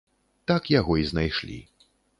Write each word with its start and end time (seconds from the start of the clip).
Так 0.51 0.71
яго 0.79 0.97
і 1.05 1.07
знайшлі. 1.13 1.59